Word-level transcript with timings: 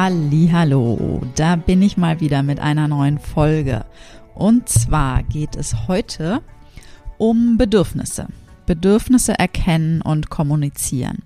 Hallo, 0.00 1.22
da 1.34 1.56
bin 1.56 1.82
ich 1.82 1.96
mal 1.96 2.20
wieder 2.20 2.44
mit 2.44 2.60
einer 2.60 2.86
neuen 2.86 3.18
Folge. 3.18 3.84
Und 4.32 4.68
zwar 4.68 5.24
geht 5.24 5.56
es 5.56 5.88
heute 5.88 6.40
um 7.16 7.56
Bedürfnisse. 7.58 8.28
Bedürfnisse 8.64 9.36
erkennen 9.36 10.00
und 10.00 10.30
kommunizieren. 10.30 11.24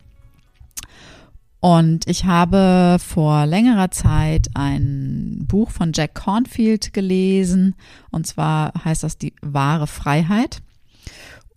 Und 1.61 2.09
ich 2.09 2.25
habe 2.25 2.97
vor 2.99 3.45
längerer 3.45 3.91
Zeit 3.91 4.49
ein 4.55 5.45
Buch 5.47 5.71
von 5.71 5.93
Jack 5.95 6.15
Cornfield 6.15 6.95
gelesen, 6.95 7.75
und 8.11 8.27
zwar 8.27 8.73
heißt 8.83 9.03
das 9.03 9.19
die 9.19 9.35
wahre 9.43 9.87
Freiheit. 9.87 10.63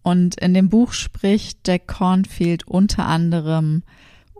Und 0.02 0.38
in 0.42 0.54
dem 0.54 0.68
Buch 0.68 0.92
spricht 0.92 1.66
Jack 1.66 1.88
Cornfield 1.88 2.68
unter 2.68 3.06
anderem 3.06 3.84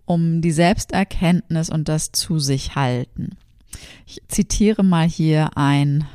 um 0.06 0.42
die 0.42 0.52
Selbsterkenntnis 0.52 1.70
und 1.70 1.90
das 1.90 2.12
zu 2.12 2.40
sich 2.40 2.76
halten. 2.76 3.38
Ich 4.06 4.22
zitiere 4.28 4.84
mal 4.84 5.08
hier 5.08 5.58
ein 5.58 6.06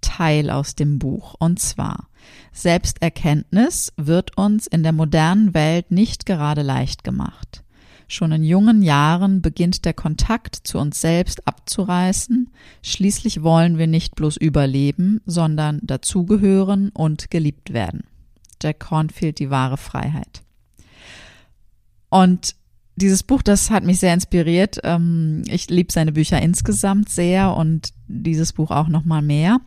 Teil 0.00 0.50
aus 0.50 0.74
dem 0.74 0.98
Buch, 0.98 1.34
und 1.38 1.58
zwar 1.58 2.08
Selbsterkenntnis 2.52 3.92
wird 3.96 4.36
uns 4.36 4.66
in 4.66 4.82
der 4.82 4.92
modernen 4.92 5.54
Welt 5.54 5.90
nicht 5.90 6.26
gerade 6.26 6.62
leicht 6.62 7.04
gemacht. 7.04 7.62
Schon 8.10 8.32
in 8.32 8.42
jungen 8.42 8.82
Jahren 8.82 9.42
beginnt 9.42 9.84
der 9.84 9.92
Kontakt 9.92 10.56
zu 10.56 10.78
uns 10.78 11.00
selbst 11.00 11.46
abzureißen. 11.46 12.50
Schließlich 12.82 13.42
wollen 13.42 13.76
wir 13.76 13.86
nicht 13.86 14.14
bloß 14.14 14.38
überleben, 14.38 15.20
sondern 15.26 15.80
dazugehören 15.82 16.88
und 16.88 17.30
geliebt 17.30 17.74
werden. 17.74 18.04
Jack 18.62 18.80
Cornfield, 18.80 19.38
die 19.38 19.50
wahre 19.50 19.76
Freiheit. 19.76 20.42
Und 22.08 22.56
dieses 22.98 23.22
Buch, 23.22 23.42
das 23.42 23.70
hat 23.70 23.84
mich 23.84 24.00
sehr 24.00 24.14
inspiriert. 24.14 24.78
Ähm, 24.84 25.42
ich 25.46 25.70
liebe 25.70 25.92
seine 25.92 26.12
Bücher 26.12 26.40
insgesamt 26.40 27.08
sehr 27.08 27.54
und 27.54 27.92
dieses 28.06 28.52
Buch 28.52 28.70
auch 28.70 28.88
noch 28.88 29.04
mal 29.04 29.22
mehr. 29.22 29.58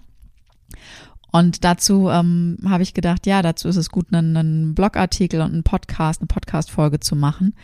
Und 1.32 1.64
dazu 1.64 2.10
ähm, 2.10 2.58
habe 2.66 2.84
ich 2.84 2.94
gedacht, 2.94 3.26
ja, 3.26 3.42
dazu 3.42 3.70
ist 3.70 3.78
es 3.78 3.90
gut, 3.90 4.08
einen, 4.14 4.36
einen 4.36 4.76
Blogartikel 4.76 5.42
und 5.42 5.54
einen 5.54 5.64
Podcast, 5.64 6.22
eine 6.22 6.28
Podcast-Folge 6.28 7.00
zu 7.00 7.16
machen. 7.16 7.56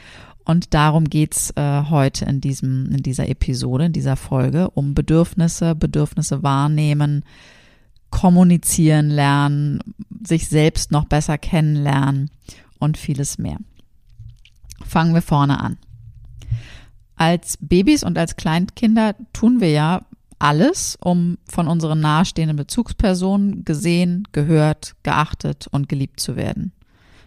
Und 0.46 0.74
darum 0.74 1.10
geht's 1.10 1.52
äh, 1.58 1.84
heute 1.90 2.24
in 2.24 2.40
diesem, 2.40 2.90
in 2.92 3.04
dieser 3.04 3.28
Episode, 3.28 3.88
in 3.88 3.94
dieser 3.94 4.16
Folge, 4.16 4.70
um 4.70 4.94
Bedürfnisse, 4.94 5.76
Bedürfnisse 5.76 6.42
wahrnehmen, 6.42 7.26
kommunizieren 8.10 9.10
lernen, 9.10 9.82
sich 10.26 10.48
selbst 10.48 10.94
noch 10.94 11.04
besser 11.04 11.38
kennenlernen 11.38 12.32
und 12.80 12.98
vieles 12.98 13.38
mehr. 13.38 13.58
Fangen 14.86 15.14
wir 15.14 15.22
vorne 15.22 15.60
an. 15.60 15.78
Als 17.16 17.58
Babys 17.60 18.04
und 18.04 18.18
als 18.18 18.36
Kleinkinder 18.36 19.16
tun 19.34 19.60
wir 19.60 19.72
ja 19.72 20.06
alles, 20.40 20.98
um 21.02 21.38
von 21.50 21.68
unseren 21.68 22.00
nahestehenden 22.00 22.58
Bezugspersonen 22.58 23.66
gesehen, 23.66 24.28
gehört, 24.32 24.96
geachtet 25.04 25.68
und 25.72 25.90
geliebt 25.90 26.20
zu 26.20 26.36
werden. 26.36 26.74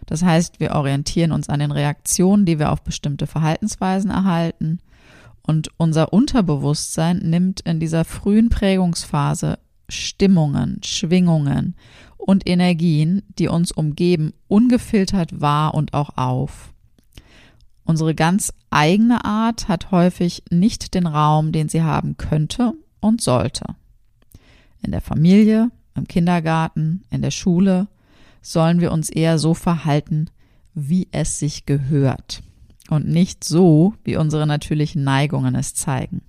Das 0.05 0.23
heißt, 0.23 0.59
wir 0.59 0.71
orientieren 0.71 1.31
uns 1.31 1.49
an 1.49 1.59
den 1.59 1.71
Reaktionen, 1.71 2.45
die 2.45 2.59
wir 2.59 2.71
auf 2.71 2.83
bestimmte 2.83 3.27
Verhaltensweisen 3.27 4.09
erhalten. 4.09 4.79
Und 5.41 5.69
unser 5.77 6.13
Unterbewusstsein 6.13 7.17
nimmt 7.17 7.61
in 7.61 7.79
dieser 7.79 8.05
frühen 8.05 8.49
Prägungsphase 8.49 9.59
Stimmungen, 9.89 10.79
Schwingungen 10.83 11.75
und 12.17 12.47
Energien, 12.47 13.23
die 13.37 13.47
uns 13.47 13.71
umgeben, 13.71 14.33
ungefiltert 14.47 15.41
wahr 15.41 15.73
und 15.73 15.93
auch 15.93 16.17
auf. 16.17 16.73
Unsere 17.91 18.15
ganz 18.15 18.53
eigene 18.69 19.25
Art 19.25 19.67
hat 19.67 19.91
häufig 19.91 20.43
nicht 20.49 20.93
den 20.93 21.05
Raum, 21.05 21.51
den 21.51 21.67
sie 21.67 21.83
haben 21.83 22.15
könnte 22.15 22.71
und 23.01 23.19
sollte. 23.19 23.65
In 24.81 24.91
der 24.91 25.01
Familie, 25.01 25.71
im 25.93 26.07
Kindergarten, 26.07 27.03
in 27.09 27.21
der 27.21 27.31
Schule 27.31 27.89
sollen 28.41 28.79
wir 28.79 28.93
uns 28.93 29.09
eher 29.09 29.37
so 29.39 29.53
verhalten, 29.53 30.29
wie 30.73 31.09
es 31.11 31.37
sich 31.37 31.65
gehört 31.65 32.43
und 32.89 33.09
nicht 33.09 33.43
so, 33.43 33.93
wie 34.05 34.15
unsere 34.15 34.47
natürlichen 34.47 35.03
Neigungen 35.03 35.53
es 35.55 35.75
zeigen. 35.75 36.21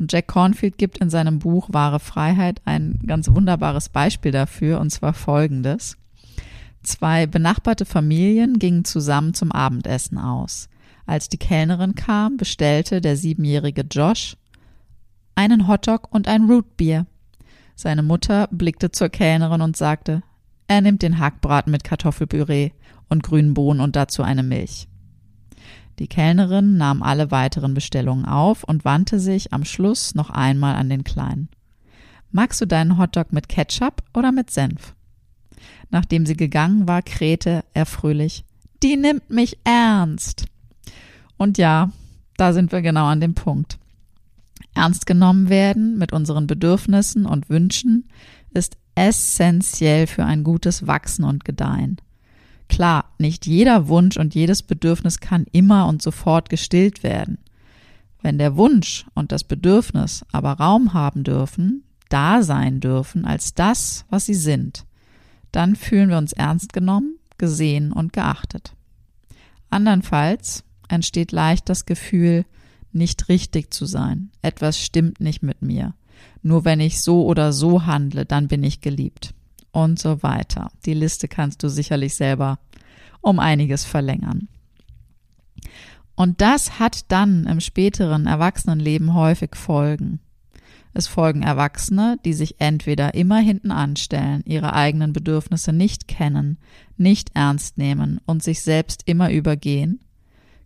Und 0.00 0.12
Jack 0.12 0.26
Cornfield 0.26 0.78
gibt 0.78 0.98
in 0.98 1.10
seinem 1.10 1.38
Buch 1.38 1.68
Wahre 1.70 2.00
Freiheit 2.00 2.60
ein 2.64 2.98
ganz 3.06 3.30
wunderbares 3.30 3.88
Beispiel 3.88 4.32
dafür, 4.32 4.80
und 4.80 4.90
zwar 4.90 5.12
folgendes. 5.12 5.96
Zwei 6.82 7.26
benachbarte 7.26 7.84
Familien 7.84 8.58
gingen 8.58 8.84
zusammen 8.84 9.34
zum 9.34 9.52
Abendessen 9.52 10.18
aus. 10.18 10.68
Als 11.06 11.28
die 11.28 11.38
Kellnerin 11.38 11.94
kam, 11.94 12.36
bestellte 12.36 13.00
der 13.00 13.16
siebenjährige 13.16 13.82
Josh 13.82 14.36
einen 15.34 15.68
Hotdog 15.68 16.08
und 16.10 16.28
ein 16.28 16.44
Rootbier. 16.44 17.06
Seine 17.74 18.02
Mutter 18.02 18.48
blickte 18.50 18.90
zur 18.90 19.08
Kellnerin 19.08 19.62
und 19.62 19.76
sagte, 19.76 20.22
er 20.68 20.82
nimmt 20.82 21.02
den 21.02 21.18
Hackbraten 21.18 21.72
mit 21.72 21.82
Kartoffelpüree 21.82 22.70
und 23.08 23.22
grünen 23.22 23.54
Bohnen 23.54 23.80
und 23.80 23.96
dazu 23.96 24.22
eine 24.22 24.42
Milch. 24.42 24.86
Die 25.98 26.08
Kellnerin 26.08 26.76
nahm 26.76 27.02
alle 27.02 27.30
weiteren 27.30 27.74
Bestellungen 27.74 28.24
auf 28.24 28.64
und 28.64 28.84
wandte 28.84 29.18
sich 29.18 29.52
am 29.52 29.64
Schluss 29.64 30.14
noch 30.14 30.30
einmal 30.30 30.76
an 30.76 30.88
den 30.88 31.04
Kleinen. 31.04 31.48
Magst 32.30 32.60
du 32.60 32.66
deinen 32.66 32.98
Hotdog 32.98 33.32
mit 33.32 33.48
Ketchup 33.48 34.02
oder 34.14 34.32
mit 34.32 34.50
Senf? 34.50 34.94
Nachdem 35.90 36.26
sie 36.26 36.36
gegangen 36.36 36.86
war, 36.88 37.02
krähte 37.02 37.64
er 37.74 37.86
fröhlich. 37.86 38.44
Die 38.82 38.96
nimmt 38.96 39.28
mich 39.30 39.58
ernst. 39.64 40.46
Und 41.36 41.58
ja, 41.58 41.90
da 42.36 42.52
sind 42.52 42.72
wir 42.72 42.80
genau 42.80 43.06
an 43.06 43.20
dem 43.20 43.34
Punkt. 43.34 43.78
Ernst 44.74 45.06
genommen 45.06 45.48
werden 45.48 45.98
mit 45.98 46.12
unseren 46.12 46.46
Bedürfnissen 46.46 47.26
und 47.26 47.50
Wünschen 47.50 48.08
ist 48.54 48.76
essentiell 48.94 50.06
für 50.06 50.24
ein 50.24 50.44
gutes 50.44 50.86
Wachsen 50.86 51.24
und 51.24 51.44
Gedeihen. 51.44 52.00
Klar, 52.68 53.06
nicht 53.18 53.46
jeder 53.46 53.88
Wunsch 53.88 54.16
und 54.16 54.34
jedes 54.34 54.62
Bedürfnis 54.62 55.18
kann 55.18 55.46
immer 55.50 55.88
und 55.88 56.02
sofort 56.02 56.48
gestillt 56.48 57.02
werden. 57.02 57.38
Wenn 58.22 58.38
der 58.38 58.56
Wunsch 58.56 59.06
und 59.14 59.32
das 59.32 59.44
Bedürfnis 59.44 60.24
aber 60.30 60.52
Raum 60.52 60.94
haben 60.94 61.24
dürfen, 61.24 61.84
da 62.08 62.42
sein 62.42 62.80
dürfen 62.80 63.24
als 63.24 63.54
das, 63.54 64.04
was 64.08 64.26
sie 64.26 64.34
sind, 64.34 64.84
dann 65.52 65.76
fühlen 65.76 66.10
wir 66.10 66.18
uns 66.18 66.32
ernst 66.32 66.72
genommen, 66.72 67.18
gesehen 67.38 67.92
und 67.92 68.12
geachtet. 68.12 68.74
Andernfalls 69.70 70.64
entsteht 70.88 71.32
leicht 71.32 71.68
das 71.68 71.86
Gefühl, 71.86 72.44
nicht 72.92 73.28
richtig 73.28 73.72
zu 73.72 73.86
sein. 73.86 74.30
Etwas 74.42 74.78
stimmt 74.78 75.20
nicht 75.20 75.42
mit 75.42 75.62
mir. 75.62 75.94
Nur 76.42 76.64
wenn 76.64 76.80
ich 76.80 77.00
so 77.00 77.24
oder 77.24 77.52
so 77.52 77.86
handle, 77.86 78.24
dann 78.24 78.48
bin 78.48 78.64
ich 78.64 78.80
geliebt. 78.80 79.34
Und 79.72 80.00
so 80.00 80.22
weiter. 80.24 80.72
Die 80.84 80.94
Liste 80.94 81.28
kannst 81.28 81.62
du 81.62 81.68
sicherlich 81.68 82.16
selber 82.16 82.58
um 83.20 83.38
einiges 83.38 83.84
verlängern. 83.84 84.48
Und 86.16 86.40
das 86.40 86.78
hat 86.80 87.10
dann 87.12 87.46
im 87.46 87.60
späteren 87.60 88.26
Erwachsenenleben 88.26 89.14
häufig 89.14 89.54
Folgen. 89.54 90.20
Es 90.92 91.06
folgen 91.06 91.42
Erwachsene, 91.42 92.18
die 92.24 92.32
sich 92.32 92.60
entweder 92.60 93.14
immer 93.14 93.38
hinten 93.38 93.70
anstellen, 93.70 94.42
ihre 94.44 94.72
eigenen 94.72 95.12
Bedürfnisse 95.12 95.72
nicht 95.72 96.08
kennen, 96.08 96.58
nicht 96.96 97.30
ernst 97.34 97.78
nehmen 97.78 98.20
und 98.26 98.42
sich 98.42 98.62
selbst 98.62 99.02
immer 99.06 99.30
übergehen, 99.30 100.00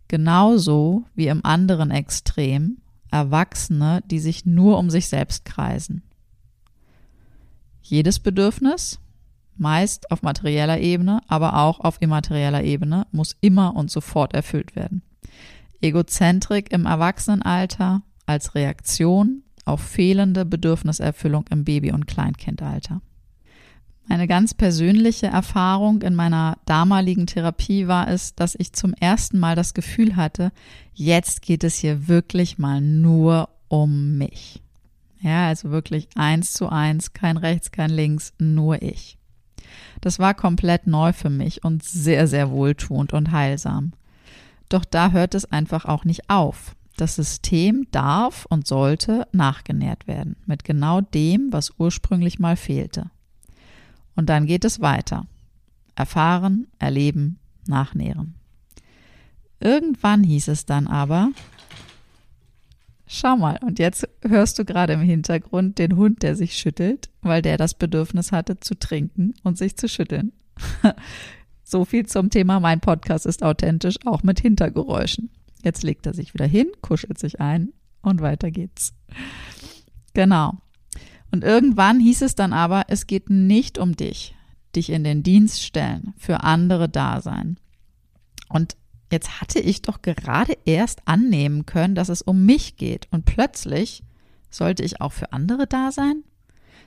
genauso 0.07 1.05
wie 1.13 1.27
im 1.27 1.45
anderen 1.45 1.91
Extrem 1.91 2.77
Erwachsene, 3.11 4.01
die 4.07 4.19
sich 4.19 4.45
nur 4.45 4.79
um 4.79 4.89
sich 4.89 5.07
selbst 5.07 5.45
kreisen. 5.45 6.03
Jedes 7.81 8.19
Bedürfnis 8.19 8.99
meist 9.55 10.11
auf 10.11 10.23
materieller 10.23 10.79
Ebene, 10.79 11.21
aber 11.27 11.57
auch 11.57 11.79
auf 11.79 12.01
immaterieller 12.01 12.63
Ebene, 12.63 13.07
muss 13.11 13.37
immer 13.41 13.75
und 13.75 13.91
sofort 13.91 14.33
erfüllt 14.33 14.75
werden. 14.75 15.03
Egozentrik 15.81 16.73
im 16.73 16.87
Erwachsenenalter 16.87 18.01
als 18.25 18.55
Reaktion 18.55 19.43
auf 19.65 19.81
fehlende 19.81 20.45
Bedürfniserfüllung 20.45 21.45
im 21.49 21.63
Baby- 21.63 21.91
und 21.91 22.07
Kleinkindalter. 22.07 23.01
Eine 24.07 24.27
ganz 24.27 24.53
persönliche 24.53 25.27
Erfahrung 25.27 26.03
in 26.03 26.13
meiner 26.13 26.59
damaligen 26.65 27.25
Therapie 27.25 27.87
war 27.87 28.07
es, 28.07 28.35
dass 28.35 28.55
ich 28.55 28.73
zum 28.73 28.93
ersten 28.93 29.39
Mal 29.39 29.55
das 29.55 29.73
Gefühl 29.73 30.15
hatte, 30.15 30.51
jetzt 30.93 31.41
geht 31.41 31.63
es 31.63 31.75
hier 31.75 32.07
wirklich 32.07 32.59
mal 32.59 32.81
nur 32.81 33.49
um 33.67 34.17
mich. 34.17 34.61
Ja, 35.21 35.47
also 35.47 35.71
wirklich 35.71 36.07
eins 36.13 36.53
zu 36.53 36.69
eins, 36.69 37.13
kein 37.13 37.37
rechts, 37.37 37.71
kein 37.71 37.89
links, 37.89 38.33
nur 38.37 38.83
ich. 38.83 39.17
Das 40.01 40.19
war 40.19 40.35
komplett 40.35 40.85
neu 40.85 41.13
für 41.13 41.31
mich 41.31 41.63
und 41.63 41.83
sehr, 41.83 42.27
sehr 42.27 42.51
wohltuend 42.51 43.11
und 43.11 43.31
heilsam. 43.31 43.93
Doch 44.69 44.85
da 44.85 45.11
hört 45.11 45.33
es 45.33 45.45
einfach 45.51 45.85
auch 45.85 46.05
nicht 46.05 46.29
auf. 46.29 46.75
Das 46.97 47.15
System 47.15 47.87
darf 47.91 48.45
und 48.49 48.67
sollte 48.67 49.27
nachgenährt 49.33 50.07
werden 50.07 50.37
mit 50.45 50.63
genau 50.63 51.01
dem, 51.01 51.51
was 51.51 51.73
ursprünglich 51.77 52.39
mal 52.39 52.55
fehlte. 52.55 53.09
Und 54.15 54.29
dann 54.29 54.45
geht 54.45 54.63
es 54.63 54.79
weiter. 54.79 55.27
Erfahren, 55.95 56.67
erleben, 56.79 57.39
nachnähren. 57.67 58.35
Irgendwann 59.59 60.23
hieß 60.23 60.47
es 60.49 60.65
dann 60.65 60.87
aber, 60.87 61.31
schau 63.07 63.35
mal, 63.35 63.59
und 63.61 63.79
jetzt 63.79 64.07
hörst 64.21 64.59
du 64.59 64.65
gerade 64.65 64.93
im 64.93 65.01
Hintergrund 65.01 65.79
den 65.79 65.95
Hund, 65.95 66.23
der 66.23 66.35
sich 66.35 66.57
schüttelt, 66.57 67.09
weil 67.21 67.41
der 67.41 67.57
das 67.57 67.73
Bedürfnis 67.73 68.31
hatte 68.31 68.59
zu 68.59 68.77
trinken 68.77 69.33
und 69.43 69.57
sich 69.57 69.77
zu 69.77 69.89
schütteln. 69.89 70.31
so 71.63 71.83
viel 71.83 72.05
zum 72.05 72.29
Thema, 72.29 72.59
mein 72.59 72.79
Podcast 72.79 73.25
ist 73.25 73.43
authentisch, 73.43 73.95
auch 74.05 74.23
mit 74.23 74.39
Hintergeräuschen. 74.39 75.29
Jetzt 75.65 75.81
legt 75.81 76.05
er 76.05 76.13
sich 76.13 76.35
wieder 76.35 76.45
hin, 76.45 76.67
kuschelt 76.81 77.17
sich 77.17 77.41
ein 77.41 77.73
und 78.03 78.21
weiter 78.21 78.51
geht's. 78.51 78.93
Genau. 80.13 80.53
Und 81.31 81.43
irgendwann 81.43 81.99
hieß 81.99 82.21
es 82.21 82.35
dann 82.35 82.53
aber, 82.53 82.83
es 82.87 83.07
geht 83.07 83.31
nicht 83.31 83.79
um 83.79 83.95
dich, 83.95 84.35
dich 84.75 84.91
in 84.91 85.03
den 85.03 85.23
Dienst 85.23 85.63
stellen, 85.63 86.13
für 86.17 86.43
andere 86.43 86.87
da 86.87 87.19
sein. 87.19 87.57
Und 88.47 88.77
jetzt 89.11 89.41
hatte 89.41 89.59
ich 89.59 89.81
doch 89.81 90.03
gerade 90.03 90.55
erst 90.65 91.07
annehmen 91.07 91.65
können, 91.65 91.95
dass 91.95 92.09
es 92.09 92.21
um 92.21 92.45
mich 92.45 92.77
geht 92.77 93.07
und 93.09 93.25
plötzlich 93.25 94.03
sollte 94.51 94.83
ich 94.83 95.01
auch 95.01 95.13
für 95.13 95.33
andere 95.33 95.65
da 95.65 95.91
sein? 95.91 96.23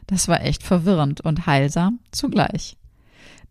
Das 0.07 0.29
war 0.29 0.45
echt 0.45 0.63
verwirrend 0.63 1.21
und 1.21 1.47
heilsam 1.47 1.99
zugleich. 2.13 2.77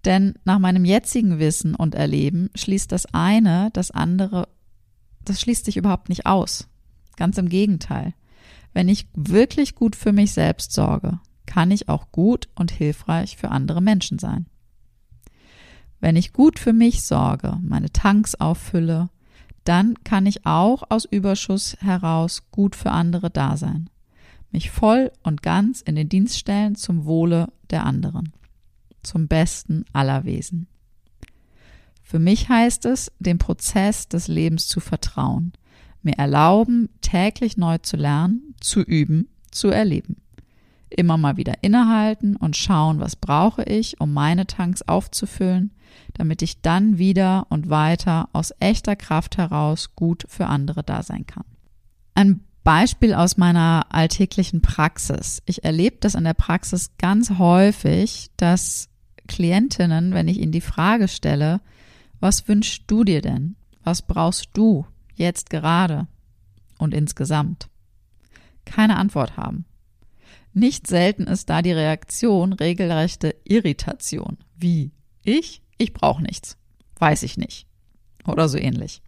Denn 0.06 0.36
nach 0.46 0.58
meinem 0.58 0.86
jetzigen 0.86 1.38
Wissen 1.38 1.76
und 1.76 1.96
Erleben 1.96 2.50
schließt 2.56 2.94
das 2.94 3.14
eine 3.14 3.72
das 3.74 3.92
andere, 3.92 4.48
das 5.30 5.42
schließt 5.42 5.66
sich 5.66 5.78
überhaupt 5.78 6.10
nicht 6.10 6.26
aus. 6.26 6.68
Ganz 7.16 7.38
im 7.38 7.50
Gegenteil. 7.50 8.14
Wenn 8.74 8.90
ich 8.90 9.08
wirklich 9.14 9.76
gut 9.76 9.96
für 9.96 10.14
mich 10.14 10.34
selbst 10.34 10.72
sorge, 10.72 11.20
kann 11.46 11.72
ich 11.72 11.90
auch 11.90 12.12
gut 12.12 12.48
und 12.56 12.72
hilfreich 12.72 13.38
für 13.38 13.50
andere 13.50 13.82
Menschen 13.82 14.20
sein. 14.20 14.46
Wenn 16.00 16.16
ich 16.16 16.34
gut 16.34 16.60
für 16.60 16.74
mich 16.74 17.04
sorge, 17.04 17.58
meine 17.62 17.92
Tanks 17.92 18.36
auffülle, 18.36 19.10
dann 19.64 19.96
kann 20.04 20.26
ich 20.26 20.46
auch 20.46 20.84
aus 20.90 21.06
Überschuss 21.06 21.76
heraus 21.80 22.44
gut 22.52 22.76
für 22.76 22.92
andere 22.92 23.30
da 23.30 23.58
sein, 23.58 23.90
mich 24.52 24.70
voll 24.70 25.12
und 25.24 25.42
ganz 25.42 25.82
in 25.82 25.96
den 25.96 26.08
Dienst 26.08 26.38
stellen 26.38 26.76
zum 26.76 27.06
Wohle 27.06 27.52
der 27.70 27.86
anderen, 27.86 28.32
zum 29.04 29.28
Besten 29.28 29.86
aller 29.92 30.24
Wesen. 30.24 30.68
Für 32.08 32.20
mich 32.20 32.48
heißt 32.48 32.86
es, 32.86 33.12
dem 33.20 33.38
Prozess 33.38 34.08
des 34.08 34.30
Lebens 34.30 34.70
zu 34.70 34.80
vertrauen, 34.80 35.52
mir 36.02 36.18
erlauben, 36.18 36.88
täglich 37.02 37.58
neu 37.58 37.80
zu 37.80 37.98
lernen, 37.98 38.56
zu 38.62 38.80
üben, 38.80 39.28
zu 39.52 39.68
erleben. 39.68 40.16
Immer 40.90 41.18
mal 41.18 41.36
wieder 41.36 41.56
innehalten 41.64 42.38
und 42.38 42.56
schauen, 42.56 43.02
was 43.02 43.18
brauche 43.18 43.64
ich, 43.64 44.00
um 44.00 44.14
meine 44.14 44.48
Tanks 44.48 44.84
aufzufüllen, 44.84 45.74
damit 46.14 46.42
ich 46.42 46.62
dann 46.62 46.98
wieder 46.98 47.46
und 47.50 47.70
weiter 47.70 48.30
aus 48.32 48.54
echter 48.62 48.96
Kraft 48.96 49.38
heraus 49.38 49.94
gut 49.98 50.24
für 50.30 50.46
andere 50.48 50.84
da 50.84 51.04
sein 51.04 51.28
kann. 51.28 51.44
Ein 52.16 52.40
Beispiel 52.64 53.14
aus 53.14 53.36
meiner 53.36 53.88
alltäglichen 53.90 54.62
Praxis. 54.62 55.42
Ich 55.46 55.66
erlebe 55.66 55.98
das 56.00 56.16
in 56.16 56.24
der 56.24 56.36
Praxis 56.36 56.92
ganz 56.98 57.32
häufig, 57.32 58.32
dass 58.38 58.88
Klientinnen, 59.28 60.14
wenn 60.14 60.30
ich 60.30 60.40
ihnen 60.40 60.54
die 60.54 60.62
Frage 60.62 61.10
stelle, 61.10 61.60
was 62.20 62.48
wünschst 62.48 62.84
du 62.88 63.04
dir 63.04 63.22
denn? 63.22 63.56
Was 63.84 64.02
brauchst 64.02 64.50
du? 64.54 64.86
jetzt 65.18 65.50
gerade 65.50 66.08
und 66.78 66.94
insgesamt 66.94 67.70
keine 68.66 68.98
Antwort 68.98 69.38
haben. 69.38 69.66
Nicht 70.54 70.88
selten 70.88 71.24
ist 71.24 71.50
da 71.50 71.62
die 71.62 71.72
Reaktion 71.72 72.54
regelrechte 72.54 73.36
Irritation. 73.44 74.38
Wie? 74.56 74.92
Ich? 75.24 75.62
Ich 75.78 75.94
brauche 75.94 76.22
nichts. 76.22 76.58
Weiß 76.98 77.24
ich 77.24 77.38
nicht. 77.38 77.68
Oder 78.26 78.50
so 78.50 78.58
ähnlich. 78.58 79.02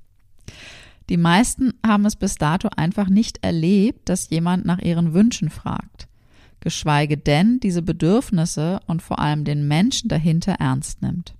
Die 1.09 1.17
meisten 1.17 1.73
haben 1.85 2.05
es 2.05 2.15
bis 2.15 2.35
dato 2.35 2.69
einfach 2.75 3.09
nicht 3.09 3.43
erlebt, 3.43 4.09
dass 4.09 4.29
jemand 4.29 4.65
nach 4.65 4.79
ihren 4.79 5.13
Wünschen 5.13 5.49
fragt, 5.49 6.07
geschweige 6.59 7.17
denn 7.17 7.59
diese 7.59 7.81
Bedürfnisse 7.81 8.79
und 8.85 9.01
vor 9.01 9.19
allem 9.19 9.43
den 9.43 9.67
Menschen 9.67 10.07
dahinter 10.07 10.53
ernst 10.53 11.01
nimmt. 11.01 11.33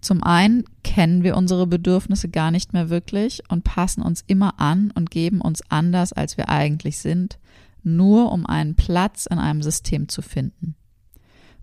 Zum 0.00 0.22
einen 0.22 0.64
kennen 0.82 1.22
wir 1.22 1.36
unsere 1.36 1.66
Bedürfnisse 1.66 2.28
gar 2.28 2.50
nicht 2.50 2.72
mehr 2.72 2.88
wirklich 2.88 3.42
und 3.48 3.64
passen 3.64 4.02
uns 4.02 4.24
immer 4.26 4.58
an 4.58 4.92
und 4.94 5.10
geben 5.10 5.40
uns 5.40 5.62
anders, 5.70 6.12
als 6.12 6.36
wir 6.36 6.48
eigentlich 6.48 6.98
sind, 6.98 7.38
nur 7.82 8.32
um 8.32 8.46
einen 8.46 8.76
Platz 8.76 9.26
in 9.26 9.38
einem 9.38 9.62
System 9.62 10.08
zu 10.08 10.22
finden. 10.22 10.74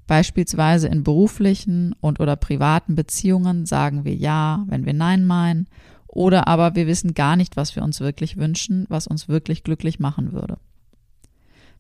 Beispielsweise 0.06 0.88
in 0.88 1.04
beruflichen 1.04 1.94
und 2.00 2.19
oder 2.19 2.36
privaten 2.36 2.95
Beziehungen 2.95 3.66
sagen 3.66 4.06
wir 4.06 4.16
ja, 4.16 4.63
wenn 4.68 4.86
wir 4.86 4.94
nein 4.94 5.25
meinen, 5.25 5.68
oder 6.07 6.48
aber 6.48 6.75
wir 6.75 6.88
wissen 6.88 7.13
gar 7.13 7.36
nicht, 7.36 7.57
was 7.57 7.75
wir 7.75 7.83
uns 7.83 8.00
wirklich 8.00 8.38
wünschen, 8.38 8.86
was 8.90 9.07
uns 9.07 9.28
wirklich 9.28 9.63
glücklich 9.63 10.00
machen 10.00 10.31
würde. 10.31 10.57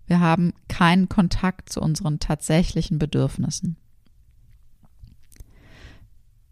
Wir 0.05 0.19
haben 0.19 0.53
keinen 0.67 1.09
Kontakt 1.09 1.69
zu 1.69 1.81
unseren 1.81 2.19
tatsächlichen 2.19 2.99
Bedürfnissen. 2.99 3.77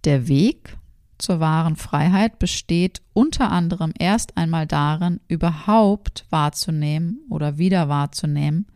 Der 0.06 0.28
Weg 0.28 0.78
zur 1.18 1.40
wahren 1.40 1.76
Freiheit 1.76 2.38
besteht 2.38 3.02
unter 3.14 3.50
anderem 3.52 3.92
erst 3.98 4.38
einmal 4.38 4.68
darin, 4.68 5.20
überhaupt 5.28 6.26
wahrzunehmen 6.30 7.22
oder 7.30 7.58
wieder 7.58 7.90
wahrzunehmen, 7.90 8.68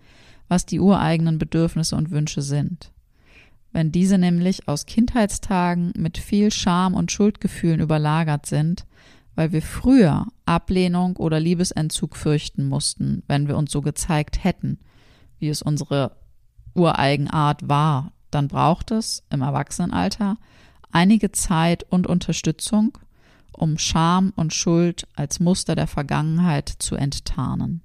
was 0.47 0.65
die 0.65 0.79
ureigenen 0.79 1.37
Bedürfnisse 1.37 1.95
und 1.95 2.09
Wünsche 2.09 2.41
sind. 2.41 2.91
Wenn 3.71 3.91
diese 3.91 4.17
nämlich 4.17 4.67
aus 4.67 4.87
Kindheitstagen 4.87 5.93
mit 5.95 6.17
viel 6.17 6.49
Scham 6.49 6.95
und 6.95 7.11
Schuldgefühlen 7.11 7.79
überlagert 7.79 8.47
sind, 8.47 8.87
weil 9.35 9.51
wir 9.51 9.61
früher 9.61 10.25
Ablehnung 10.47 11.15
oder 11.17 11.39
Liebesentzug 11.39 12.15
fürchten 12.15 12.67
mussten, 12.67 13.21
wenn 13.27 13.47
wir 13.47 13.55
uns 13.55 13.71
so 13.71 13.81
gezeigt 13.81 14.43
hätten, 14.43 14.79
wie 15.37 15.49
es 15.49 15.61
unsere 15.61 16.17
Ureigenart 16.73 17.69
war, 17.69 18.13
dann 18.31 18.47
braucht 18.47 18.89
es 18.89 19.23
im 19.29 19.43
Erwachsenenalter 19.43 20.37
einige 20.91 21.31
Zeit 21.31 21.83
und 21.83 22.07
Unterstützung, 22.07 22.97
um 23.51 23.77
Scham 23.77 24.31
und 24.35 24.53
Schuld 24.53 25.07
als 25.15 25.39
Muster 25.39 25.75
der 25.75 25.87
Vergangenheit 25.87 26.69
zu 26.69 26.95
enttarnen, 26.95 27.81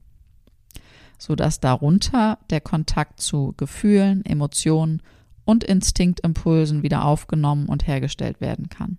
so 1.18 1.34
dass 1.34 1.60
darunter 1.60 2.38
der 2.50 2.60
Kontakt 2.60 3.20
zu 3.20 3.54
Gefühlen, 3.56 4.24
Emotionen 4.24 5.02
und 5.44 5.64
Instinktimpulsen 5.64 6.82
wieder 6.82 7.04
aufgenommen 7.04 7.66
und 7.66 7.86
hergestellt 7.86 8.40
werden 8.40 8.68
kann. 8.68 8.98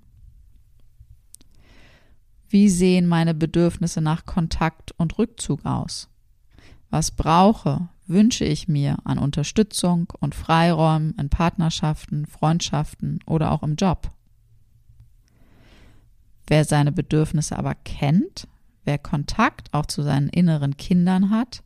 Wie 2.47 2.69
sehen 2.69 3.07
meine 3.07 3.33
Bedürfnisse 3.33 4.01
nach 4.01 4.25
Kontakt 4.25 4.93
und 4.97 5.17
Rückzug 5.17 5.65
aus? 5.65 6.09
Was 6.89 7.11
brauche, 7.11 7.89
wünsche 8.07 8.45
ich 8.45 8.67
mir 8.67 8.97
an 9.03 9.17
Unterstützung 9.17 10.11
und 10.19 10.35
Freiräumen 10.35 11.15
in 11.19 11.29
Partnerschaften, 11.29 12.25
Freundschaften 12.25 13.19
oder 13.25 13.51
auch 13.51 13.63
im 13.63 13.75
Job. 13.75 14.09
Wer 16.47 16.65
seine 16.65 16.91
Bedürfnisse 16.91 17.57
aber 17.57 17.73
kennt, 17.73 18.47
wer 18.83 18.99
Kontakt 18.99 19.73
auch 19.73 19.87
zu 19.87 20.03
seinen 20.03 20.29
inneren 20.29 20.77
Kindern 20.77 21.31
hat, 21.31 21.63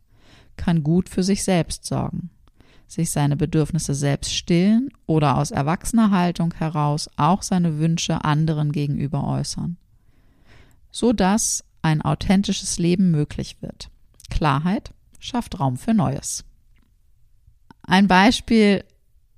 kann 0.56 0.82
gut 0.82 1.08
für 1.08 1.22
sich 1.22 1.44
selbst 1.44 1.84
sorgen, 1.84 2.30
sich 2.86 3.10
seine 3.10 3.36
Bedürfnisse 3.36 3.94
selbst 3.94 4.34
stillen 4.34 4.90
oder 5.06 5.36
aus 5.36 5.50
erwachsener 5.50 6.10
Haltung 6.10 6.54
heraus 6.54 7.10
auch 7.16 7.42
seine 7.42 7.78
Wünsche 7.78 8.24
anderen 8.24 8.72
gegenüber 8.72 9.26
äußern, 9.26 9.76
so 10.90 11.12
dass 11.12 11.64
ein 11.82 12.02
authentisches 12.02 12.78
Leben 12.78 13.10
möglich 13.10 13.58
wird. 13.60 13.90
Klarheit, 14.30 14.92
schafft 15.20 15.60
Raum 15.60 15.76
für 15.76 15.94
Neues. 15.94 16.44
Ein 17.82 18.08
Beispiel 18.08 18.84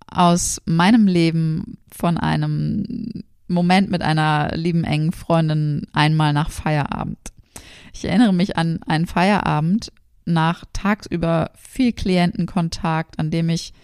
aus 0.06 0.62
meinem 0.64 1.06
Leben 1.06 1.78
von 1.90 2.16
einem 2.16 3.24
Moment 3.48 3.90
mit 3.90 4.02
einer 4.02 4.56
lieben 4.56 4.84
engen 4.84 5.12
Freundin 5.12 5.86
einmal 5.92 6.32
nach 6.32 6.50
Feierabend. 6.50 7.18
Ich 7.92 8.04
erinnere 8.06 8.32
mich 8.32 8.56
an 8.56 8.80
einen 8.86 9.06
Feierabend 9.06 9.92
nach 10.24 10.64
tagsüber 10.72 11.50
viel 11.56 11.92
Klientenkontakt, 11.92 13.18
an 13.18 13.30
dem 13.30 13.48
ich 13.48 13.74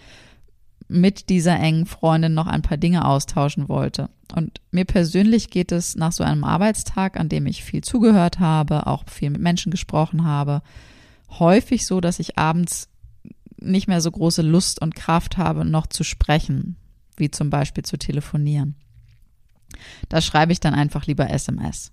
mit 0.89 1.29
dieser 1.29 1.59
engen 1.59 1.85
Freundin 1.85 2.33
noch 2.33 2.47
ein 2.47 2.63
paar 2.63 2.79
Dinge 2.79 3.05
austauschen 3.05 3.69
wollte. 3.69 4.09
Und 4.35 4.61
mir 4.71 4.87
persönlich 4.87 5.51
geht 5.51 5.71
es 5.71 5.97
nach 5.97 6.13
so 6.13 6.25
einem 6.25 6.45
Arbeitstag, 6.45 7.19
an 7.19 7.29
dem 7.29 7.47
ich 7.47 7.63
viel 7.63 7.83
zugehört 7.83 8.41
habe, 8.41 8.87
auch 8.87 9.05
viel 9.09 9.31
mit 9.31 9.43
Menschen 9.43 9.71
gesprochen 9.71 10.25
habe, 10.25 10.63
häufig 11.31 11.87
so, 11.87 12.01
dass 12.01 12.19
ich 12.19 12.39
abends 12.39 12.89
nicht 13.61 13.89
mehr 13.89 14.01
so 14.01 14.11
große 14.11 14.43
Lust 14.43 14.81
und 14.81 14.95
Kraft 14.95 15.37
habe, 15.37 15.65
noch 15.65 15.87
zu 15.87 16.05
sprechen, 16.05 16.77
wie 17.17 17.31
zum 17.31 17.51
Beispiel 17.51 17.85
zu 17.85 17.99
telefonieren. 17.99 18.77
Da 20.09 20.21
schreibe 20.21 20.53
ich 20.53 20.61
dann 20.61 20.75
einfach 20.75 21.07
lieber 21.07 21.31
SMS. 21.31 21.93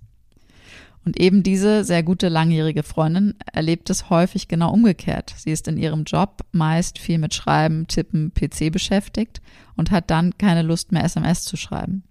Und 1.05 1.19
eben 1.19 1.43
diese 1.43 1.83
sehr 1.83 2.01
gute 2.01 2.29
langjährige 2.29 2.81
Freundin 2.81 3.35
erlebt 3.53 3.91
es 3.91 4.09
häufig 4.09 4.47
genau 4.47 4.73
umgekehrt. 4.73 5.35
Sie 5.37 5.51
ist 5.51 5.67
in 5.67 5.77
ihrem 5.77 6.03
Job 6.03 6.43
meist 6.51 6.97
viel 6.97 7.19
mit 7.19 7.35
Schreiben, 7.35 7.87
Tippen, 7.87 8.33
PC 8.33 8.71
beschäftigt 8.71 9.39
und 9.75 9.91
hat 9.91 10.09
dann 10.09 10.35
keine 10.39 10.63
Lust 10.63 10.91
mehr 10.91 11.03
SMS 11.03 11.43
zu 11.43 11.57
schreiben. 11.57 12.03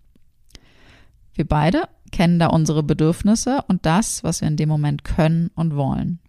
Wir 1.35 1.45
beide 1.45 1.89
kennen 2.13 2.39
da 2.39 2.47
unsere 2.47 2.85
Bedürfnisse 2.85 3.65
und 3.67 3.85
das, 3.85 4.23
was 4.23 4.41
wir 4.41 4.47
in 4.47 4.57
dem 4.57 4.69
Moment 4.69 5.03
können 5.03 5.51
und 5.57 5.75
wollen. 5.75 6.21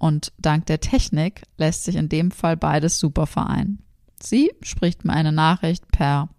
Und 0.00 0.32
dank 0.38 0.64
der 0.64 0.80
Technik 0.80 1.42
lässt 1.58 1.84
sich 1.84 1.94
in 1.94 2.08
dem 2.08 2.30
Fall 2.30 2.56
beides 2.56 2.98
super 2.98 3.26
vereinen. 3.26 3.82
Sie 4.18 4.50
spricht 4.62 5.04
mir 5.04 5.12
eine 5.12 5.30
Nachricht 5.30 5.86
per 5.92 6.30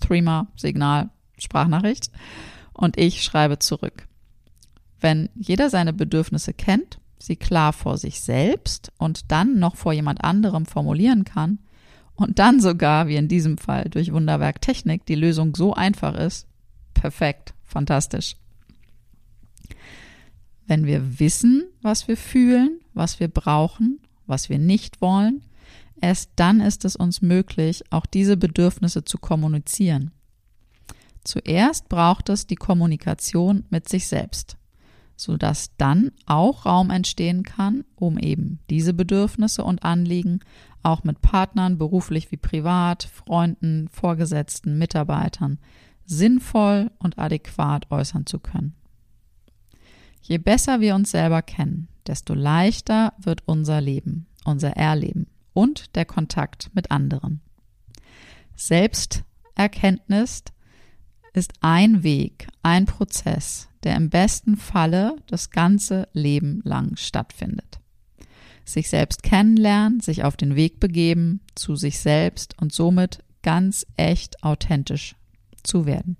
Threema, 0.00 0.48
Signal, 0.56 1.10
Sprachnachricht 1.38 2.10
und 2.72 2.98
ich 2.98 3.22
schreibe 3.22 3.60
zurück. 3.60 4.08
Wenn 5.00 5.28
jeder 5.36 5.70
seine 5.70 5.92
Bedürfnisse 5.92 6.52
kennt, 6.54 6.98
sie 7.20 7.36
klar 7.36 7.72
vor 7.72 7.98
sich 7.98 8.20
selbst 8.20 8.90
und 8.98 9.30
dann 9.30 9.60
noch 9.60 9.76
vor 9.76 9.92
jemand 9.92 10.24
anderem 10.24 10.66
formulieren 10.66 11.22
kann 11.22 11.60
und 12.16 12.40
dann 12.40 12.58
sogar, 12.58 13.06
wie 13.06 13.16
in 13.16 13.28
diesem 13.28 13.58
Fall, 13.58 13.84
durch 13.90 14.12
Wunderwerk 14.12 14.60
Technik 14.60 15.06
die 15.06 15.14
Lösung 15.14 15.54
so 15.54 15.72
einfach 15.72 16.16
ist, 16.16 16.48
perfekt, 16.94 17.54
fantastisch. 17.62 18.34
Wenn 20.66 20.86
wir 20.86 21.18
wissen, 21.20 21.64
was 21.82 22.08
wir 22.08 22.16
fühlen, 22.16 22.80
was 22.94 23.20
wir 23.20 23.28
brauchen, 23.28 24.00
was 24.26 24.48
wir 24.48 24.58
nicht 24.58 25.00
wollen, 25.00 25.44
erst 26.00 26.30
dann 26.36 26.60
ist 26.60 26.84
es 26.84 26.96
uns 26.96 27.22
möglich, 27.22 27.84
auch 27.90 28.06
diese 28.06 28.36
Bedürfnisse 28.36 29.04
zu 29.04 29.18
kommunizieren. 29.18 30.12
Zuerst 31.22 31.88
braucht 31.88 32.28
es 32.28 32.46
die 32.46 32.56
Kommunikation 32.56 33.64
mit 33.70 33.88
sich 33.88 34.08
selbst, 34.08 34.56
sodass 35.16 35.70
dann 35.76 36.12
auch 36.26 36.66
Raum 36.66 36.90
entstehen 36.90 37.42
kann, 37.42 37.84
um 37.96 38.18
eben 38.18 38.58
diese 38.70 38.92
Bedürfnisse 38.92 39.64
und 39.64 39.84
Anliegen 39.84 40.40
auch 40.82 41.02
mit 41.02 41.22
Partnern, 41.22 41.78
beruflich 41.78 42.30
wie 42.30 42.36
privat, 42.36 43.04
Freunden, 43.04 43.88
Vorgesetzten, 43.90 44.76
Mitarbeitern 44.78 45.58
sinnvoll 46.06 46.90
und 46.98 47.18
adäquat 47.18 47.90
äußern 47.90 48.26
zu 48.26 48.38
können. 48.38 48.74
Je 50.26 50.38
besser 50.38 50.80
wir 50.80 50.94
uns 50.94 51.10
selber 51.10 51.42
kennen, 51.42 51.88
desto 52.06 52.32
leichter 52.32 53.12
wird 53.18 53.42
unser 53.44 53.82
Leben, 53.82 54.26
unser 54.44 54.70
Erleben 54.70 55.26
und 55.52 55.94
der 55.96 56.06
Kontakt 56.06 56.70
mit 56.72 56.90
anderen. 56.90 57.42
Selbsterkenntnis 58.56 60.44
ist 61.34 61.52
ein 61.60 62.02
Weg, 62.02 62.48
ein 62.62 62.86
Prozess, 62.86 63.68
der 63.82 63.96
im 63.96 64.08
besten 64.08 64.56
Falle 64.56 65.16
das 65.26 65.50
ganze 65.50 66.08
Leben 66.14 66.62
lang 66.64 66.96
stattfindet. 66.96 67.80
Sich 68.64 68.88
selbst 68.88 69.22
kennenlernen, 69.24 70.00
sich 70.00 70.24
auf 70.24 70.38
den 70.38 70.56
Weg 70.56 70.80
begeben 70.80 71.40
zu 71.54 71.76
sich 71.76 71.98
selbst 71.98 72.58
und 72.58 72.72
somit 72.72 73.18
ganz 73.42 73.86
echt 73.98 74.42
authentisch 74.42 75.16
zu 75.62 75.84
werden. 75.84 76.16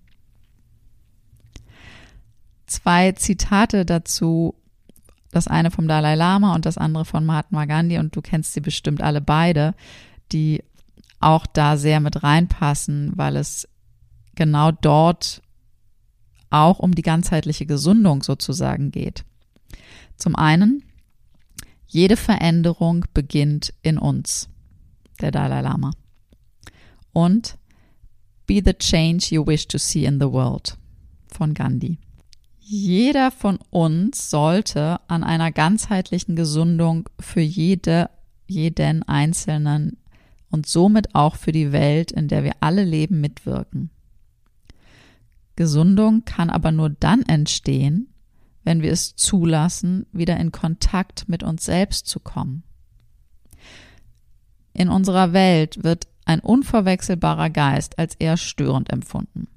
Zwei 2.67 3.13
Zitate 3.13 3.85
dazu, 3.85 4.55
das 5.31 5.49
eine 5.49 5.71
vom 5.71 5.89
Dalai 5.89 6.15
Lama 6.15 6.55
und 6.55 6.67
das 6.67 6.79
andere 6.79 7.05
von 7.05 7.25
Mahatma 7.25 7.65
Gandhi 7.67 7.99
und 7.99 8.15
du 8.15 8.23
kennst 8.23 8.53
sie 8.53 8.61
bestimmt 8.61 9.03
alle 9.03 9.21
beide, 9.21 9.75
die 10.33 10.63
auch 11.21 11.47
da 11.47 11.77
sehr 11.77 12.01
mit 12.01 12.23
reinpassen, 12.23 13.13
weil 13.17 13.37
es 13.37 13.69
genau 14.35 14.71
dort 14.73 15.43
auch 16.51 16.79
um 16.79 16.95
die 16.95 17.03
ganzheitliche 17.03 17.67
Gesundung 17.67 18.23
sozusagen 18.23 18.91
geht. 18.91 19.25
Zum 20.17 20.37
einen, 20.37 20.85
jede 21.87 22.17
Veränderung 22.17 23.05
beginnt 23.13 23.75
in 23.83 23.99
uns, 23.99 24.49
der 25.21 25.31
Dalai 25.31 25.61
Lama. 25.61 25.93
Und 27.13 27.59
Be 28.47 28.61
the 28.63 28.75
change 28.75 29.35
you 29.35 29.43
wish 29.47 29.67
to 29.69 29.79
see 29.79 30.05
in 30.05 30.21
the 30.21 30.31
world 30.31 30.77
von 31.29 31.55
Gandhi. 31.55 31.99
Jeder 32.67 33.31
von 33.31 33.59
uns 33.69 34.31
sollte 34.31 34.99
an 35.07 35.23
einer 35.23 35.53
ganzheitlichen 35.53 36.35
Gesundung 36.35 37.11
für 37.21 37.43
jede, 37.43 38.09
jeden 38.47 39.03
Einzelnen 39.03 39.99
und 40.49 40.65
somit 40.65 41.15
auch 41.15 41.37
für 41.37 41.53
die 41.53 41.73
Welt, 41.73 42.11
in 42.11 42.27
der 42.27 42.43
wir 42.43 42.53
alle 42.61 42.83
leben, 42.83 43.21
mitwirken. 43.21 43.91
Gesundung 45.57 46.25
kann 46.25 46.49
aber 46.49 46.73
nur 46.73 46.89
dann 46.89 47.21
entstehen, 47.25 48.09
wenn 48.63 48.81
wir 48.81 48.93
es 48.93 49.15
zulassen, 49.15 50.07
wieder 50.13 50.39
in 50.39 50.51
Kontakt 50.51 51.29
mit 51.29 51.43
uns 51.43 51.67
selbst 51.67 52.07
zu 52.07 52.19
kommen. 52.19 52.63
In 54.73 54.89
unserer 54.89 55.35
Welt 55.35 55.85
wird 55.85 56.09
ein 56.25 56.41
unverwechselbarer 56.41 57.51
Geist 57.51 57.99
als 57.99 58.15
eher 58.15 58.39
störend 58.39 58.91
empfunden. 58.91 59.49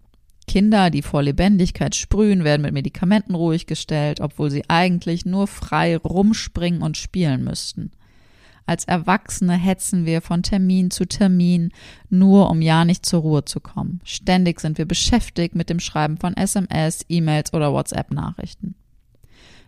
Kinder, 0.47 0.89
die 0.89 1.01
vor 1.01 1.21
Lebendigkeit 1.21 1.93
sprühen, 1.95 2.43
werden 2.43 2.61
mit 2.61 2.73
Medikamenten 2.73 3.35
ruhig 3.35 3.67
gestellt, 3.67 4.21
obwohl 4.21 4.49
sie 4.49 4.63
eigentlich 4.69 5.25
nur 5.25 5.45
frei 5.47 5.97
rumspringen 5.97 6.81
und 6.81 6.97
spielen 6.97 7.43
müssten. 7.43 7.91
Als 8.65 8.83
Erwachsene 8.83 9.53
hetzen 9.53 10.05
wir 10.05 10.21
von 10.21 10.43
Termin 10.43 10.91
zu 10.91 11.05
Termin, 11.05 11.71
nur 12.09 12.49
um 12.49 12.61
ja 12.61 12.83
nicht 12.83 13.05
zur 13.05 13.21
Ruhe 13.21 13.45
zu 13.45 13.61
kommen. 13.61 14.01
Ständig 14.03 14.59
sind 14.59 14.77
wir 14.77 14.85
beschäftigt 14.85 15.55
mit 15.55 15.69
dem 15.69 15.79
Schreiben 15.79 16.17
von 16.17 16.35
SMS, 16.35 17.05
E-Mails 17.07 17.53
oder 17.53 17.71
WhatsApp-Nachrichten. 17.71 18.75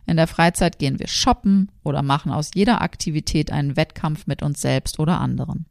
In 0.06 0.18
der 0.18 0.28
Freizeit 0.28 0.80
gehen 0.80 1.00
wir 1.00 1.08
shoppen 1.08 1.72
oder 1.84 2.02
machen 2.02 2.32
aus 2.32 2.52
jeder 2.54 2.82
Aktivität 2.82 3.52
einen 3.52 3.78
Wettkampf 3.78 4.28
mit 4.28 4.44
uns 4.44 4.60
selbst 4.60 5.00
oder 5.00 5.22
anderen. 5.22 5.66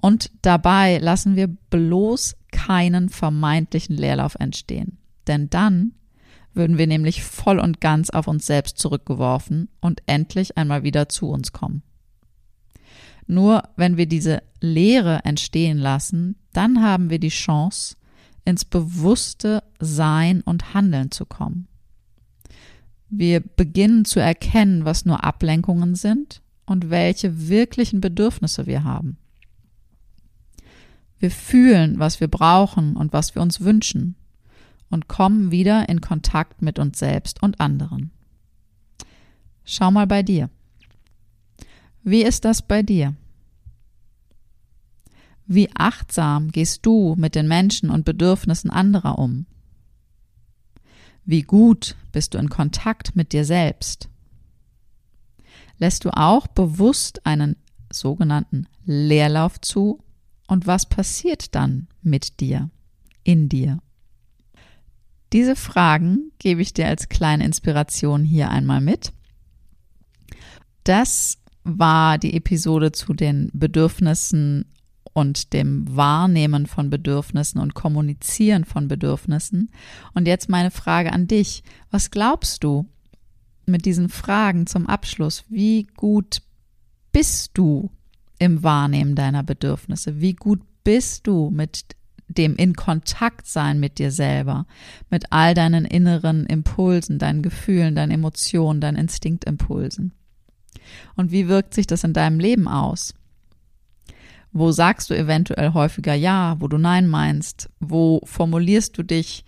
Und 0.00 0.30
dabei 0.40 0.98
lassen 0.98 1.36
wir 1.36 1.48
bloß 1.48 2.36
keinen 2.66 3.08
vermeintlichen 3.08 3.96
Leerlauf 3.96 4.34
entstehen. 4.34 4.98
Denn 5.28 5.48
dann 5.48 5.92
würden 6.54 6.76
wir 6.76 6.88
nämlich 6.88 7.22
voll 7.22 7.60
und 7.60 7.80
ganz 7.80 8.10
auf 8.10 8.26
uns 8.26 8.46
selbst 8.46 8.78
zurückgeworfen 8.78 9.68
und 9.80 10.02
endlich 10.06 10.58
einmal 10.58 10.82
wieder 10.82 11.08
zu 11.08 11.28
uns 11.28 11.52
kommen. 11.52 11.82
Nur 13.28 13.62
wenn 13.76 13.96
wir 13.96 14.06
diese 14.06 14.42
Leere 14.60 15.20
entstehen 15.24 15.78
lassen, 15.78 16.36
dann 16.52 16.82
haben 16.82 17.10
wir 17.10 17.20
die 17.20 17.28
Chance, 17.28 17.96
ins 18.44 18.64
bewusste 18.64 19.62
Sein 19.78 20.40
und 20.40 20.72
Handeln 20.74 21.10
zu 21.10 21.26
kommen. 21.26 21.68
Wir 23.10 23.40
beginnen 23.40 24.04
zu 24.04 24.20
erkennen, 24.20 24.84
was 24.84 25.04
nur 25.04 25.22
Ablenkungen 25.22 25.94
sind 25.94 26.40
und 26.66 26.90
welche 26.90 27.48
wirklichen 27.48 28.00
Bedürfnisse 28.00 28.66
wir 28.66 28.84
haben. 28.84 29.18
Wir 31.18 31.30
fühlen, 31.30 31.98
was 31.98 32.20
wir 32.20 32.28
brauchen 32.28 32.96
und 32.96 33.12
was 33.12 33.34
wir 33.34 33.42
uns 33.42 33.60
wünschen 33.60 34.14
und 34.90 35.08
kommen 35.08 35.50
wieder 35.50 35.88
in 35.88 36.00
Kontakt 36.00 36.62
mit 36.62 36.78
uns 36.78 36.98
selbst 36.98 37.42
und 37.42 37.60
anderen. 37.60 38.10
Schau 39.64 39.90
mal 39.90 40.06
bei 40.06 40.22
dir. 40.22 40.48
Wie 42.02 42.22
ist 42.22 42.44
das 42.44 42.62
bei 42.62 42.82
dir? 42.82 43.14
Wie 45.46 45.70
achtsam 45.74 46.50
gehst 46.52 46.86
du 46.86 47.14
mit 47.18 47.34
den 47.34 47.48
Menschen 47.48 47.90
und 47.90 48.04
Bedürfnissen 48.04 48.70
anderer 48.70 49.18
um? 49.18 49.46
Wie 51.24 51.42
gut 51.42 51.96
bist 52.12 52.34
du 52.34 52.38
in 52.38 52.48
Kontakt 52.48 53.16
mit 53.16 53.32
dir 53.32 53.44
selbst? 53.44 54.08
Lässt 55.78 56.04
du 56.04 56.10
auch 56.16 56.46
bewusst 56.46 57.26
einen 57.26 57.56
sogenannten 57.90 58.66
Leerlauf 58.84 59.60
zu 59.60 60.02
und 60.48 60.66
was 60.66 60.88
passiert 60.88 61.54
dann 61.54 61.86
mit 62.02 62.40
dir, 62.40 62.70
in 63.22 63.48
dir? 63.48 63.78
Diese 65.32 65.54
Fragen 65.54 66.32
gebe 66.38 66.62
ich 66.62 66.72
dir 66.72 66.88
als 66.88 67.08
kleine 67.08 67.44
Inspiration 67.44 68.24
hier 68.24 68.50
einmal 68.50 68.80
mit. 68.80 69.12
Das 70.84 71.38
war 71.64 72.16
die 72.16 72.34
Episode 72.34 72.92
zu 72.92 73.12
den 73.12 73.50
Bedürfnissen 73.52 74.64
und 75.12 75.52
dem 75.52 75.84
Wahrnehmen 75.94 76.66
von 76.66 76.88
Bedürfnissen 76.88 77.60
und 77.60 77.74
Kommunizieren 77.74 78.64
von 78.64 78.88
Bedürfnissen. 78.88 79.70
Und 80.14 80.26
jetzt 80.26 80.48
meine 80.48 80.70
Frage 80.70 81.12
an 81.12 81.26
dich. 81.26 81.62
Was 81.90 82.10
glaubst 82.10 82.64
du 82.64 82.86
mit 83.66 83.84
diesen 83.84 84.08
Fragen 84.08 84.66
zum 84.66 84.86
Abschluss? 84.86 85.44
Wie 85.50 85.88
gut 85.96 86.40
bist 87.12 87.50
du 87.54 87.90
im 88.38 88.62
Wahrnehmen 88.62 89.14
deiner 89.14 89.42
Bedürfnisse? 89.42 90.20
Wie 90.20 90.34
gut 90.34 90.60
bist 90.84 91.26
du 91.26 91.50
mit 91.50 91.84
dem 92.28 92.56
in 92.56 92.74
Kontakt 92.74 93.46
sein 93.46 93.80
mit 93.80 93.98
dir 93.98 94.10
selber, 94.10 94.66
mit 95.10 95.32
all 95.32 95.54
deinen 95.54 95.84
inneren 95.84 96.46
Impulsen, 96.46 97.18
deinen 97.18 97.42
Gefühlen, 97.42 97.94
deinen 97.94 98.12
Emotionen, 98.12 98.80
deinen 98.80 98.96
Instinktimpulsen? 98.96 100.12
Und 101.16 101.30
wie 101.30 101.48
wirkt 101.48 101.74
sich 101.74 101.86
das 101.86 102.04
in 102.04 102.12
deinem 102.12 102.40
Leben 102.40 102.68
aus? 102.68 103.14
Wo 104.52 104.72
sagst 104.72 105.10
du 105.10 105.14
eventuell 105.14 105.74
häufiger 105.74 106.14
Ja, 106.14 106.56
wo 106.58 106.68
du 106.68 106.78
Nein 106.78 107.06
meinst? 107.06 107.68
Wo 107.80 108.20
formulierst 108.24 108.96
du 108.96 109.02
dich 109.02 109.44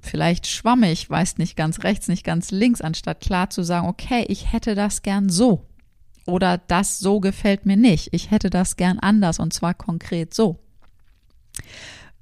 vielleicht 0.00 0.46
schwammig, 0.46 1.08
weißt 1.08 1.38
nicht 1.38 1.56
ganz 1.56 1.82
rechts, 1.82 2.08
nicht 2.08 2.24
ganz 2.24 2.50
links, 2.50 2.80
anstatt 2.80 3.20
klar 3.20 3.50
zu 3.50 3.62
sagen, 3.62 3.88
okay, 3.88 4.24
ich 4.28 4.52
hätte 4.52 4.74
das 4.74 5.02
gern 5.02 5.28
so. 5.28 5.66
Oder 6.26 6.58
das 6.58 6.98
so 6.98 7.20
gefällt 7.20 7.66
mir 7.66 7.76
nicht. 7.76 8.08
Ich 8.12 8.30
hätte 8.30 8.50
das 8.50 8.76
gern 8.76 8.98
anders 8.98 9.38
und 9.38 9.52
zwar 9.52 9.74
konkret 9.74 10.32
so. 10.32 10.58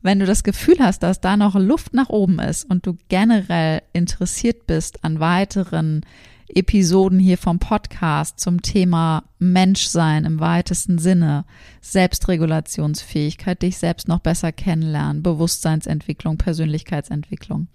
Wenn 0.00 0.18
du 0.18 0.26
das 0.26 0.42
Gefühl 0.42 0.78
hast, 0.80 1.04
dass 1.04 1.20
da 1.20 1.36
noch 1.36 1.54
Luft 1.54 1.94
nach 1.94 2.08
oben 2.08 2.40
ist 2.40 2.68
und 2.68 2.86
du 2.86 2.96
generell 3.08 3.82
interessiert 3.92 4.66
bist 4.66 5.04
an 5.04 5.20
weiteren 5.20 6.04
Episoden 6.48 7.18
hier 7.18 7.38
vom 7.38 7.60
Podcast 7.60 8.38
zum 8.38 8.60
Thema 8.60 9.24
Menschsein 9.38 10.24
im 10.24 10.40
weitesten 10.40 10.98
Sinne, 10.98 11.44
Selbstregulationsfähigkeit, 11.80 13.62
dich 13.62 13.78
selbst 13.78 14.08
noch 14.08 14.20
besser 14.20 14.52
kennenlernen, 14.52 15.22
Bewusstseinsentwicklung, 15.22 16.36
Persönlichkeitsentwicklung, 16.36 17.68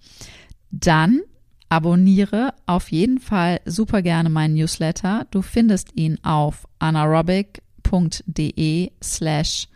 dann 0.70 1.22
abonniere 1.68 2.54
auf 2.66 2.90
jeden 2.90 3.18
Fall 3.18 3.60
super 3.64 4.02
gerne 4.02 4.30
meinen 4.30 4.54
Newsletter. 4.54 5.26
Du 5.30 5.42
findest 5.42 5.96
ihn 5.96 6.18
auf 6.24 6.66
anaerobic.de 6.78 8.92
slash 9.02 9.68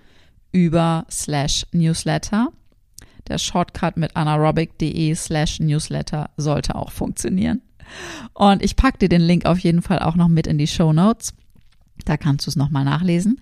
über 0.53 1.07
slash 1.11 1.67
Newsletter. 1.73 2.53
Der 3.29 3.39
Shortcut 3.39 3.97
mit 3.97 4.17
anaerobic.de 4.17 5.15
slash 5.15 5.61
Newsletter 5.61 6.31
sollte 6.37 6.75
auch 6.75 6.91
funktionieren. 6.91 7.63
Und 8.35 8.63
ich 8.63 8.77
packe 8.77 8.99
dir 8.99 9.09
den 9.09 9.21
Link 9.21 9.47
auf 9.47 9.59
jeden 9.59 9.83
Fall 9.83 10.01
auch 10.01 10.17
noch 10.17 10.29
mit 10.29 10.47
in 10.47 10.59
die 10.59 10.67
Show 10.67 10.93
Notes. 10.93 11.35
Da 12.05 12.17
kannst 12.17 12.47
du 12.47 12.51
es 12.51 12.57
nochmal 12.57 12.85
nachlesen. 12.85 13.41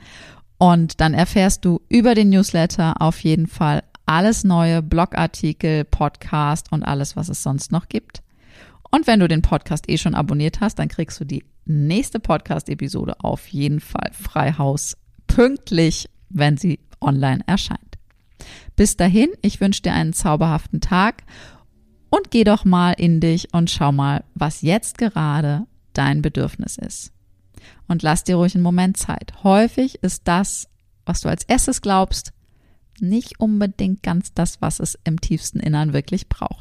Und 0.58 1.00
dann 1.00 1.14
erfährst 1.14 1.64
du 1.64 1.80
über 1.88 2.14
den 2.14 2.30
Newsletter 2.30 3.00
auf 3.00 3.22
jeden 3.22 3.46
Fall 3.46 3.82
alles 4.04 4.44
neue, 4.44 4.82
Blogartikel, 4.82 5.84
Podcast 5.84 6.72
und 6.72 6.82
alles, 6.82 7.16
was 7.16 7.28
es 7.28 7.42
sonst 7.42 7.72
noch 7.72 7.88
gibt. 7.88 8.22
Und 8.90 9.06
wenn 9.06 9.20
du 9.20 9.28
den 9.28 9.42
Podcast 9.42 9.88
eh 9.88 9.98
schon 9.98 10.14
abonniert 10.14 10.60
hast, 10.60 10.78
dann 10.78 10.88
kriegst 10.88 11.20
du 11.20 11.24
die 11.24 11.44
nächste 11.64 12.18
Podcast-Episode 12.18 13.20
auf 13.20 13.46
jeden 13.48 13.80
Fall 13.80 14.10
frei 14.12 14.52
Haus 14.56 14.96
pünktlich, 15.26 16.08
wenn 16.28 16.56
sie 16.56 16.80
online 17.00 17.42
erscheint. 17.46 17.98
Bis 18.76 18.96
dahin, 18.96 19.28
ich 19.42 19.60
wünsche 19.60 19.82
dir 19.82 19.92
einen 19.92 20.12
zauberhaften 20.12 20.80
Tag 20.80 21.22
und 22.08 22.30
geh 22.30 22.44
doch 22.44 22.64
mal 22.64 22.92
in 22.92 23.20
dich 23.20 23.52
und 23.54 23.70
schau 23.70 23.92
mal, 23.92 24.24
was 24.34 24.62
jetzt 24.62 24.98
gerade 24.98 25.66
dein 25.92 26.22
Bedürfnis 26.22 26.76
ist. 26.76 27.12
Und 27.86 28.02
lass 28.02 28.24
dir 28.24 28.36
ruhig 28.36 28.54
einen 28.54 28.64
Moment 28.64 28.96
Zeit. 28.96 29.44
Häufig 29.44 30.02
ist 30.02 30.26
das, 30.26 30.68
was 31.04 31.20
du 31.20 31.28
als 31.28 31.44
erstes 31.44 31.82
glaubst, 31.82 32.32
nicht 33.00 33.40
unbedingt 33.40 34.02
ganz 34.02 34.34
das, 34.34 34.60
was 34.60 34.80
es 34.80 34.98
im 35.04 35.20
tiefsten 35.20 35.60
Innern 35.60 35.92
wirklich 35.92 36.28
braucht. 36.28 36.59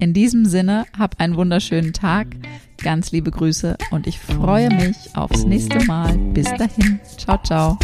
In 0.00 0.14
diesem 0.14 0.46
Sinne, 0.46 0.86
hab 0.98 1.20
einen 1.20 1.36
wunderschönen 1.36 1.92
Tag, 1.92 2.28
ganz 2.82 3.12
liebe 3.12 3.30
Grüße 3.30 3.76
und 3.90 4.06
ich 4.06 4.18
freue 4.18 4.70
mich 4.70 4.96
aufs 5.14 5.44
nächste 5.44 5.84
Mal. 5.84 6.16
Bis 6.32 6.46
dahin, 6.54 6.98
ciao, 7.18 7.38
ciao. 7.44 7.78